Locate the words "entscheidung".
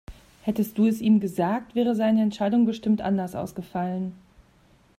2.23-2.65